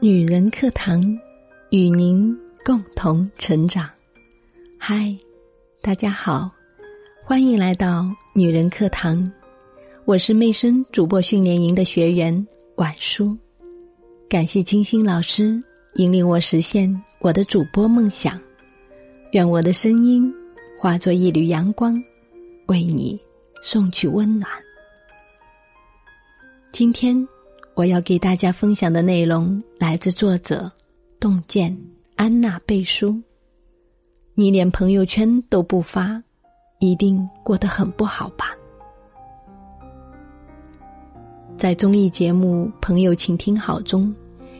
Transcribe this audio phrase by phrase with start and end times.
[0.00, 1.02] 女人课堂，
[1.70, 3.90] 与您共同成长。
[4.78, 5.12] 嗨，
[5.82, 6.48] 大家好，
[7.24, 9.28] 欢迎来到女人课堂。
[10.04, 12.46] 我是魅声主播训练营的学员
[12.76, 13.36] 婉舒，
[14.28, 15.60] 感谢金星老师
[15.94, 18.40] 引领我实现我的主播梦想。
[19.32, 20.32] 愿我的声音
[20.78, 22.00] 化作一缕阳光，
[22.66, 23.20] 为你
[23.60, 24.48] 送去温暖。
[26.70, 27.26] 今天。
[27.78, 30.68] 我要给大家分享的内容来自作者
[31.20, 31.78] 洞见
[32.16, 33.16] 安娜贝书。
[34.34, 36.20] 你连朋友圈都不发，
[36.80, 38.46] 一定过得很不好吧？
[41.56, 44.12] 在综艺节目《朋友，请听好》中，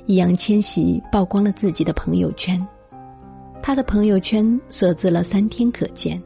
[0.07, 2.65] 易烊千玺曝光了自己的朋友圈。
[3.61, 6.23] 他的朋友圈设置了三天可见，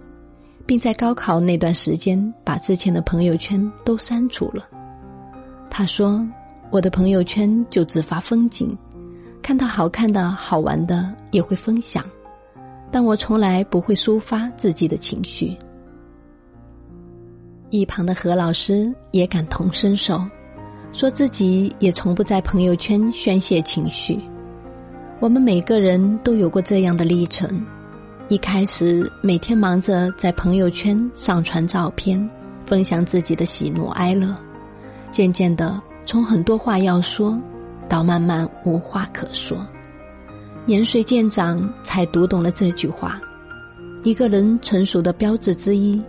[0.67, 4.69] 并在高考那段时间把之前的朋友圈都删除了。
[5.71, 6.23] 他说。
[6.73, 8.75] 我的朋友圈就只发风景，
[9.43, 12.03] 看到好看的好玩的也会分享，
[12.91, 15.55] 但我从来不会抒发自己的情绪。
[17.69, 20.19] 一旁的何老师也感同身受，
[20.95, 24.19] 说自己也从不在朋友圈宣泄情绪。
[25.21, 27.63] 我们每个人都有过这样的历程：
[28.29, 32.31] 一开始每天忙着在朋友圈上传照片，
[32.65, 34.35] 分享自己的喜怒哀乐，
[35.11, 35.79] 渐渐的。
[36.05, 37.39] 从很多话要说，
[37.89, 39.57] 到慢慢无话可说，
[40.67, 43.21] 年岁渐长才读懂了这句话。
[44.03, 46.03] 一个人成熟的标志之一，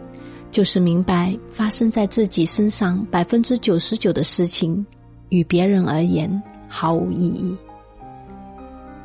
[0.49, 4.83] 就是明白发生在自己身上百分之九十九的事情，
[5.29, 7.55] 与别人而言毫无意义。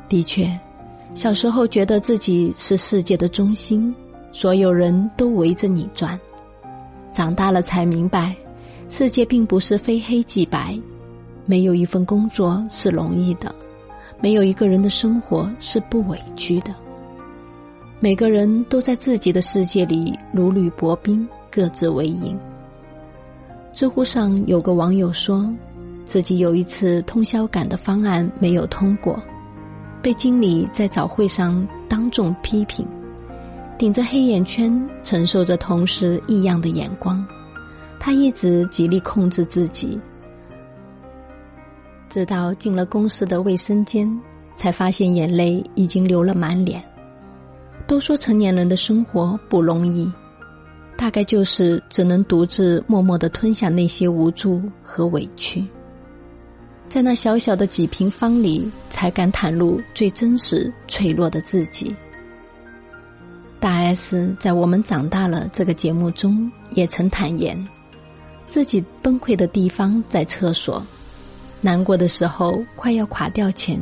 [0.07, 0.59] 的确，
[1.13, 3.93] 小时候觉得自己是世界的中心，
[4.31, 6.19] 所有人都围着你转，
[7.13, 8.35] 长大了才明白。
[8.89, 10.77] 世界并不是非黑即白，
[11.45, 13.53] 没有一份工作是容易的，
[14.19, 16.73] 没有一个人的生活是不委屈的。
[17.99, 22.37] 每个人都在自己的世界里如履薄冰，各自为营。
[23.71, 25.47] 知乎上有个网友说，
[26.03, 29.21] 自己有一次通宵赶的方案没有通过，
[30.01, 32.87] 被经理在早会上当众批评，
[33.77, 37.23] 顶着黑眼圈承受着同事异样的眼光。
[37.99, 39.99] 他一直极力控制自己，
[42.07, 44.09] 直到进了公司的卫生间，
[44.55, 46.83] 才发现眼泪已经流了满脸。
[47.85, 50.11] 都说成年人的生活不容易，
[50.95, 55.65] 大概就是只能独自默默的吞下那些无助和委屈，
[56.87, 61.95] 在那小小的几平方里，才敢袒露最真实、脆弱的自己。
[63.59, 67.67] 大 S 在《我们长大了》这个节目中也曾坦言。
[68.49, 70.83] 自己崩溃的地方在厕所，
[71.61, 73.79] 难过的时候快要垮掉前，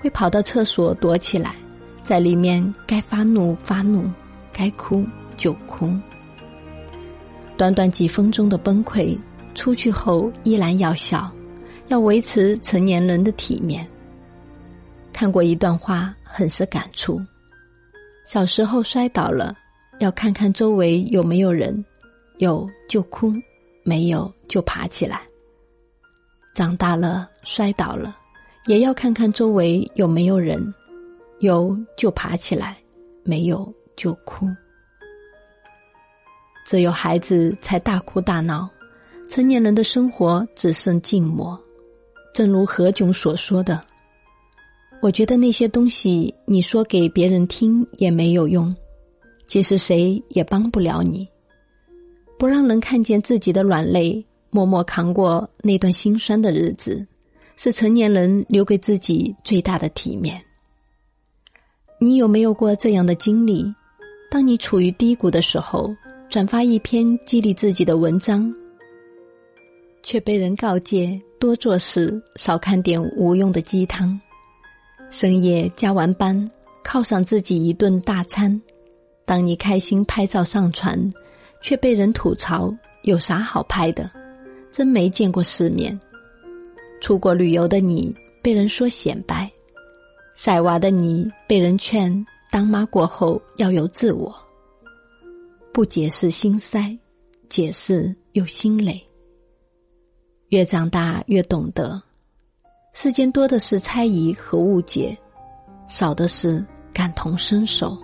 [0.00, 1.54] 会跑到厕所躲起来，
[2.02, 4.10] 在里面该发怒发怒，
[4.50, 5.04] 该哭
[5.36, 5.92] 就哭。
[7.58, 9.14] 短短几分钟的崩溃，
[9.54, 11.30] 出去后依然要笑，
[11.88, 13.86] 要维持成年人的体面。
[15.12, 17.20] 看过一段话，很是感触：
[18.24, 19.54] 小时候摔倒了，
[19.98, 21.84] 要看看周围有没有人，
[22.38, 23.34] 有就哭。
[23.88, 25.22] 没有就爬起来。
[26.54, 28.14] 长大了摔倒了，
[28.66, 30.74] 也要看看周围有没有人，
[31.38, 32.76] 有就爬起来，
[33.22, 34.46] 没有就哭。
[36.66, 38.68] 只有孩子才大哭大闹，
[39.26, 41.58] 成年人的生活只剩静默。
[42.34, 43.80] 正如何炅所说的
[45.00, 48.76] ：“我觉得那些东西你说给别人听也没有用，
[49.46, 51.26] 其实谁也帮不了你。”
[52.38, 57.04] 不让人看见自己的软肋，默默扛过那段心酸的日子，
[57.56, 60.40] 是成年人留给自己最大的体面。
[62.00, 63.74] 你有没有过这样的经历？
[64.30, 65.92] 当你处于低谷的时候，
[66.30, 68.54] 转发一篇激励自己的文章，
[70.04, 74.18] 却被人告诫多做事，少看点无用的鸡汤。
[75.10, 76.48] 深夜加完班，
[76.84, 78.60] 犒赏自己一顿大餐，
[79.24, 81.12] 当你开心拍照上传。
[81.60, 84.10] 却被人吐槽有啥好拍的，
[84.70, 85.98] 真没见过世面。
[87.00, 89.50] 出国旅游的你被人说显摆，
[90.34, 94.34] 晒娃的你被人劝当妈过后要有自我。
[95.72, 96.96] 不解释心塞，
[97.48, 99.00] 解释又心累。
[100.48, 102.02] 越长大越懂得，
[102.94, 105.16] 世间多的是猜疑和误解，
[105.86, 107.96] 少的是感同身受。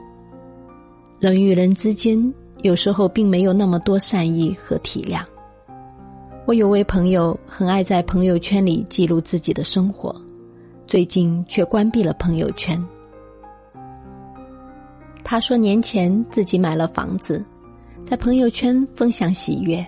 [1.19, 2.33] 人与人之间。
[2.65, 5.23] 有时候并没有那么多善意和体谅。
[6.47, 10.19] 我有位朋友很爱在朋友圈里记录自己的生活，
[10.87, 12.83] 最近却关闭了朋友圈。
[15.23, 17.45] 他说年前自己买了房子，
[18.07, 19.87] 在朋友圈分享喜悦，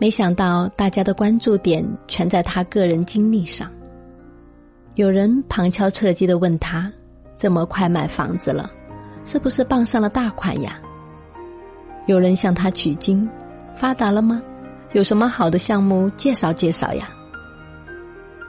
[0.00, 3.70] 没想到大家的关注点全在他个人经历上。
[4.96, 6.92] 有人旁敲侧击的问他
[7.38, 8.68] ：“这么快买房子了，
[9.24, 10.80] 是不是傍上了大款呀？”
[12.06, 13.28] 有人向他取经
[13.76, 14.42] ：“发达了吗？
[14.92, 17.08] 有什么好的项目介绍介绍呀？”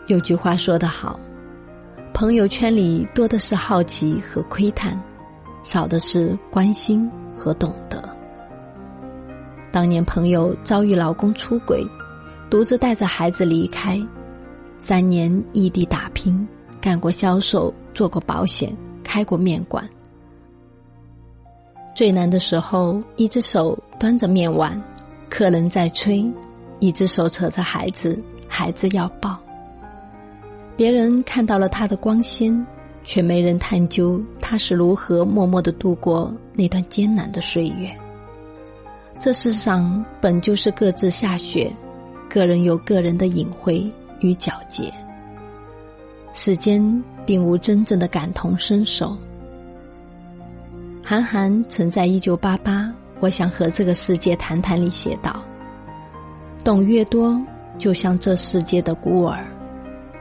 [0.07, 1.19] 有句话说得好，
[2.13, 5.01] 朋友圈里多的是好奇和窥探，
[5.63, 8.03] 少的是关心和懂得。
[9.71, 11.85] 当年朋友遭遇老公出轨，
[12.49, 13.99] 独自带着孩子离开，
[14.77, 16.47] 三年异地打拼，
[16.79, 19.83] 干过销售，做过保险，开过面馆。
[21.95, 24.79] 最难的时候，一只手端着面碗，
[25.29, 26.29] 客人在催，
[26.79, 29.39] 一只手扯着孩子，孩子要抱。
[30.75, 32.65] 别人看到了他的光鲜，
[33.05, 37.89] 却没人探究他是如何默默的度过那段艰难的岁月。
[39.17, 41.73] 这世上本就是各自下雪，
[42.29, 43.89] 个人有个人的隐晦
[44.19, 44.93] 与皎洁。
[46.33, 49.17] 世间并无真正的感同身受。
[51.07, 55.39] 韩寒曾在《一九八八，我想和这个世界谈谈》里写道
[56.65, 57.39] ：“懂越多，
[57.77, 59.45] 就像这世界的孤儿。”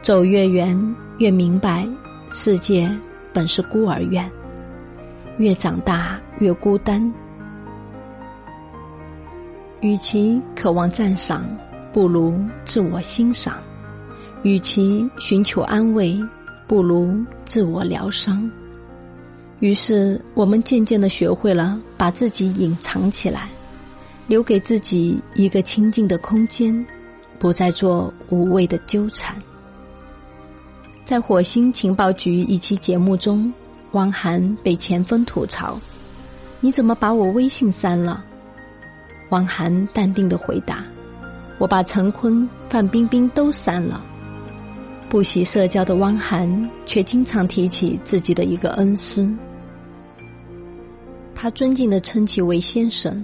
[0.04, 0.78] 走越远，
[1.16, 1.88] 越明白，
[2.30, 2.86] 世界
[3.32, 4.30] 本是孤儿院。
[5.38, 7.10] 越长大，越孤单。
[9.80, 11.46] 与其渴望赞赏，
[11.94, 13.54] 不如自我欣赏；
[14.42, 16.22] 与其寻求安慰，
[16.66, 18.50] 不如自我疗伤。
[19.64, 23.48] 于是，我们渐渐的学会了把自己隐藏起来，
[24.26, 26.84] 留给自己一个清静的空间，
[27.38, 29.34] 不再做无谓的纠缠。
[31.02, 33.50] 在火星情报局一期节目中，
[33.92, 35.80] 汪涵被前锋吐槽
[36.60, 38.22] ：“你怎么把我微信删了？”
[39.32, 40.84] 汪涵淡定的回答
[41.56, 44.04] ：“我把陈坤、范冰冰都删了。”
[45.08, 49.26] 不喜社交的汪涵却经常提起自己的一个恩师，
[51.44, 53.22] 他尊敬的称其为先生。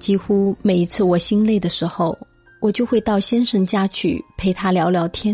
[0.00, 2.18] 几乎每一次我心累的时候，
[2.60, 5.32] 我就会到先生家去陪他聊聊天。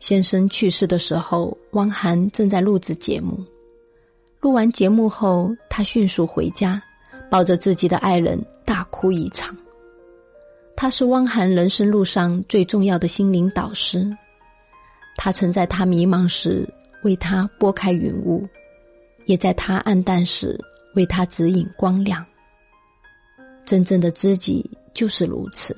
[0.00, 3.38] 先生去世的时候，汪涵正在录制节目。
[4.40, 6.82] 录完节目后，他迅速回家，
[7.30, 9.56] 抱着自己的爱人大哭一场。
[10.74, 14.04] 他是汪涵人生路上最重要的心灵导师。
[15.14, 16.68] 他曾在他迷茫时
[17.04, 18.44] 为他拨开云雾，
[19.26, 20.58] 也在他暗淡时
[20.94, 22.24] 为他指引光亮。
[23.64, 25.76] 真正的知己就是如此。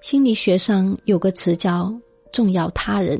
[0.00, 1.92] 心理学上有个词叫。
[2.30, 3.18] 重要他人，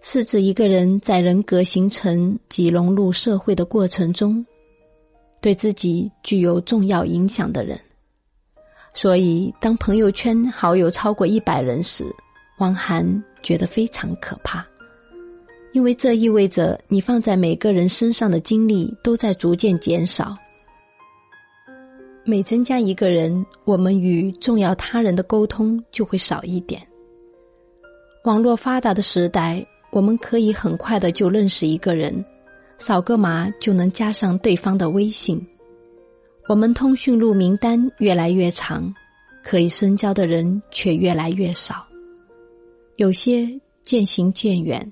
[0.00, 4.44] 是指一个人在人格形成及融入社会的过程中，
[5.40, 7.78] 对自己具有重要影响的人。
[8.94, 12.04] 所以，当朋友圈好友超过一百人时，
[12.58, 14.66] 汪涵觉得非常可怕，
[15.76, 20.34] 因为这意味着你放在每个人身上的精力都在逐渐减少。
[22.24, 26.80] 每增加一个人，我们与重要他人的沟通就会少一点。
[28.24, 32.24] 网络发达的时代，我们可以很快的就认识一个人，
[32.78, 35.46] 扫个码就能加上对方的微信。
[36.48, 38.90] 我们通讯录名单越来越长，
[39.44, 41.86] 可以深交的人却越来越少。
[42.96, 43.46] 有些
[43.82, 44.90] 渐行渐远，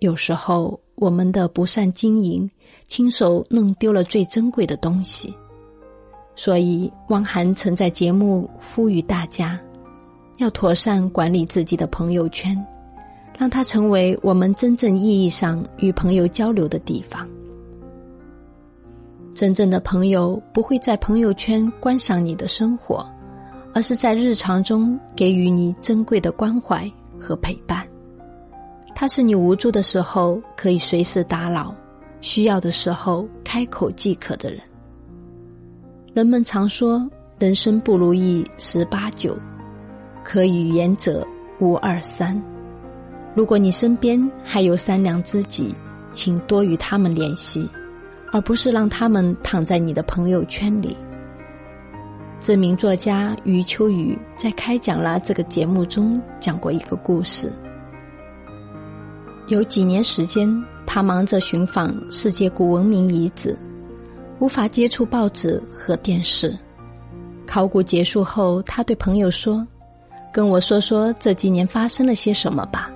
[0.00, 2.50] 有时候我们的不善经营，
[2.86, 5.34] 亲手弄丢了最珍贵的东西。
[6.34, 9.60] 所以，汪涵曾在节目呼吁大家。
[10.38, 12.56] 要妥善管理自己的朋友圈，
[13.38, 17.28] 让它成为我们真正意义上与朋友交流的地方。
[19.34, 23.06] 真正的朋友不会在朋友圈观赏你的生活，
[23.74, 27.86] 而是在日常中给予你珍贵的关怀和陪伴。
[28.94, 31.74] 他是你无助的时候可以随时打扰，
[32.20, 34.60] 需要的时候开口即可的人。
[36.12, 39.36] 人们常说，人生不如意十八九。
[40.22, 41.26] 可与言者
[41.60, 42.40] 无二三。
[43.34, 45.74] 如果你身边还有三两知己，
[46.12, 47.68] 请多与他们联系，
[48.30, 50.96] 而不是让他们躺在你的朋友圈里。
[52.38, 57.50] 知名作家余秋雨在开讲了这个节目中讲过一个故事。
[59.50, 60.48] 有几年时间，
[60.86, 63.58] 他忙着寻访世界古文明遗址，
[64.38, 66.56] 无法接触报纸和电视。
[67.48, 69.66] 考古结束后，他对朋友说。
[70.32, 72.88] 跟我说说这几年发生了些什么吧。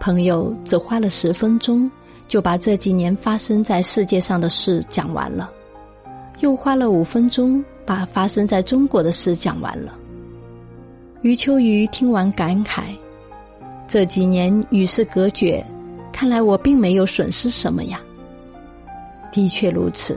[0.00, 1.90] 朋友只花了十分钟，
[2.26, 5.50] 就把这几年发生在世界上的事讲完了，
[6.38, 9.94] 又花了五分钟把发生在中国的事讲完了。
[11.20, 12.96] 余秋雨听完感慨
[13.90, 15.66] ：“这几年与世隔绝，
[16.12, 18.00] 看来我并没有损失什么呀。”
[19.32, 20.16] 的确如此，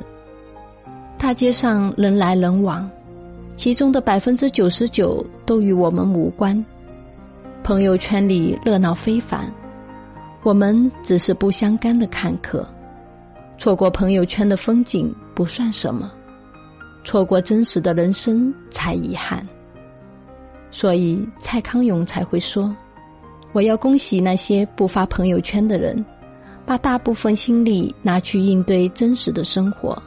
[1.18, 2.88] 大街上人来人往，
[3.54, 6.64] 其中的百分之九十九都与我们无关。
[7.64, 9.52] 朋友圈里热闹非凡。
[10.44, 12.68] 我们只是不相干的看客，
[13.58, 16.12] 错过朋友圈的风景不算什么，
[17.04, 19.44] 错过真实的人生才遗憾。
[20.70, 22.76] 所以蔡康永才会说
[23.54, 26.04] ：“我要恭喜那些不发朋友圈的人，
[26.66, 30.02] 把大部分心力拿去应对真实的生活，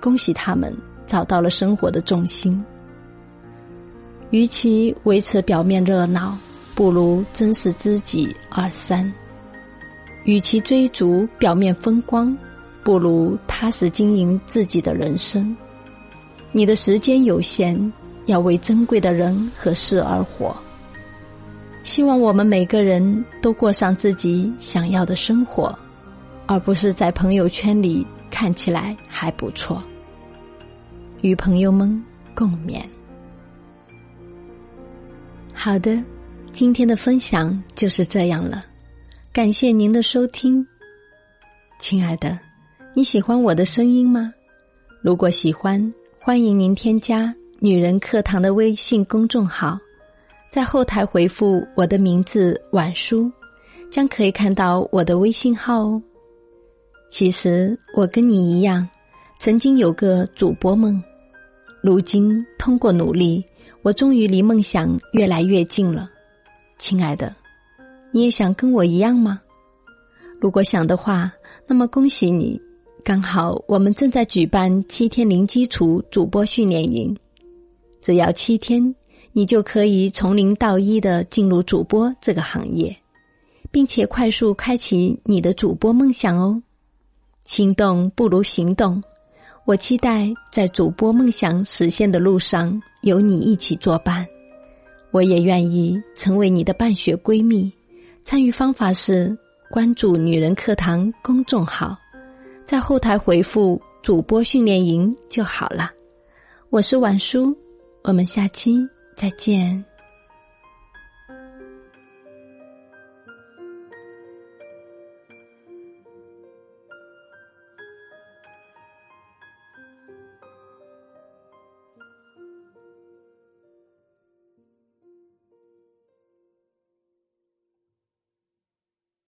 [0.00, 0.76] 恭喜他们
[1.06, 2.62] 找到了生活的重心。
[4.30, 6.36] 与其维持表面热闹，
[6.74, 9.10] 不如珍视知己二三。”
[10.24, 12.36] 与其追逐表面风光，
[12.82, 15.54] 不如踏实经营自己的人生。
[16.50, 17.92] 你的时间有限，
[18.26, 20.56] 要为珍贵的人和事而活。
[21.84, 25.78] 希望我们每个人都过上自己想要的生活，
[26.46, 29.82] 而不是在朋友圈里看起来还不错。
[31.20, 32.02] 与朋友们
[32.34, 32.82] 共勉。
[35.52, 36.02] 好的，
[36.50, 38.64] 今天的分享就是这样了。
[39.30, 40.66] 感谢您的收听，
[41.78, 42.38] 亲爱的，
[42.94, 44.32] 你喜欢我的声音吗？
[45.02, 49.78] 如果喜欢，欢迎您添加“女人课堂”的微信公众号，
[50.54, 53.28] 在后台回复我的名字“晚书”，
[53.90, 56.00] 将可以看到我的微信号哦。
[57.10, 58.88] 其实我跟你一样，
[59.36, 60.96] 曾经有个主播梦，
[61.82, 63.44] 如今通过努力，
[63.82, 66.08] 我终于离梦想越来越近了，
[66.78, 67.34] 亲爱的。
[68.12, 69.40] 你也想跟我一样吗？
[70.40, 71.32] 如果想的话，
[71.66, 72.62] 那么恭喜你，
[73.02, 77.12] 刚好我们正在举办七天零基础主播训练营，
[78.00, 78.94] 只要七天，
[79.36, 82.96] 你就可以从零到一的进入主播这个行业，
[83.72, 86.62] 并且快速开启你的主播梦想哦。
[87.40, 89.02] 心动不如行动，
[89.64, 94.24] 我期待在主播梦想实现的路上有你一起作伴，
[95.10, 97.72] 我也愿意成为你的伴学闺蜜。
[98.22, 99.36] 参与方法是
[99.68, 101.98] 关注“女人课堂”公众号，
[102.64, 105.90] 在后台回复“主播训练营”就好了。
[106.70, 107.52] 我是婉舒，
[108.04, 108.78] 我们下期
[109.14, 109.84] 再见。